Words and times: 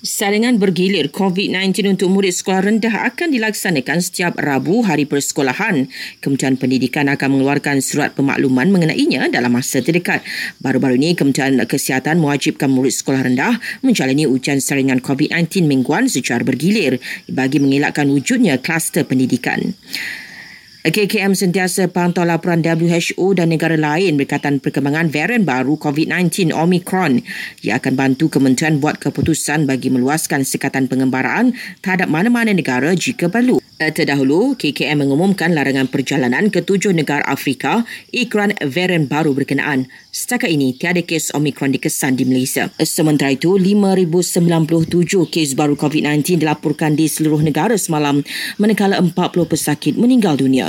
Saringan 0.00 0.56
bergilir 0.56 1.12
COVID-19 1.12 1.84
untuk 1.92 2.08
murid 2.08 2.32
sekolah 2.32 2.72
rendah 2.72 3.12
akan 3.12 3.36
dilaksanakan 3.36 4.00
setiap 4.00 4.32
Rabu 4.40 4.80
hari 4.80 5.04
persekolahan. 5.04 5.92
Kementerian 6.24 6.56
Pendidikan 6.56 7.04
akan 7.12 7.36
mengeluarkan 7.36 7.84
surat 7.84 8.16
pemakluman 8.16 8.64
mengenainya 8.72 9.28
dalam 9.28 9.52
masa 9.52 9.84
terdekat. 9.84 10.24
Baru-baru 10.56 10.96
ini, 10.96 11.12
Kementerian 11.12 11.60
Kesihatan 11.68 12.16
mewajibkan 12.16 12.72
murid 12.72 12.96
sekolah 12.96 13.28
rendah 13.28 13.60
menjalani 13.84 14.24
ujian 14.24 14.56
saringan 14.64 15.04
COVID-19 15.04 15.68
mingguan 15.68 16.08
secara 16.08 16.40
bergilir 16.48 16.96
bagi 17.28 17.60
mengelakkan 17.60 18.08
wujudnya 18.08 18.56
kluster 18.56 19.04
pendidikan. 19.04 19.76
KKM 20.80 21.36
sentiasa 21.36 21.92
pantau 21.92 22.24
laporan 22.24 22.64
WHO 22.64 23.36
dan 23.36 23.52
negara 23.52 23.76
lain 23.76 24.16
berkaitan 24.16 24.64
perkembangan 24.64 25.12
varian 25.12 25.44
baru 25.44 25.76
COVID-19 25.76 26.56
Omicron 26.56 27.20
yang 27.60 27.76
akan 27.84 28.00
bantu 28.00 28.32
kementerian 28.32 28.80
buat 28.80 28.96
keputusan 28.96 29.68
bagi 29.68 29.92
meluaskan 29.92 30.40
sekatan 30.40 30.88
pengembaraan 30.88 31.52
terhadap 31.84 32.08
mana-mana 32.08 32.56
negara 32.56 32.96
jika 32.96 33.28
perlu. 33.28 33.60
Eh, 33.80 33.96
terdahulu, 33.96 34.60
KKM 34.60 35.08
mengumumkan 35.08 35.56
larangan 35.56 35.88
perjalanan 35.88 36.52
ke 36.52 36.60
tujuh 36.60 36.92
negara 36.92 37.24
Afrika 37.24 37.88
ikran 38.12 38.52
varian 38.60 39.08
baru 39.08 39.32
berkenaan. 39.32 39.88
Setakat 40.12 40.52
ini, 40.52 40.76
tiada 40.76 41.00
kes 41.00 41.32
Omicron 41.32 41.72
dikesan 41.72 42.20
di 42.20 42.28
Malaysia. 42.28 42.68
Sementara 42.76 43.32
itu, 43.32 43.56
5,097 43.56 45.24
kes 45.32 45.56
baru 45.56 45.80
COVID-19 45.80 46.44
dilaporkan 46.44 46.92
di 46.92 47.08
seluruh 47.08 47.40
negara 47.40 47.72
semalam 47.80 48.20
manakala 48.60 49.00
40 49.00 49.16
pesakit 49.48 49.96
meninggal 49.96 50.36
dunia. 50.36 50.68